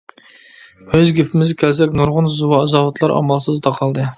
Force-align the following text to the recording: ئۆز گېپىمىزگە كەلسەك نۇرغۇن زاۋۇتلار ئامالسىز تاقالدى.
ئۆز 0.95 1.11
گېپىمىزگە 1.19 1.59
كەلسەك 1.65 1.93
نۇرغۇن 2.01 2.31
زاۋۇتلار 2.73 3.17
ئامالسىز 3.19 3.63
تاقالدى. 3.69 4.09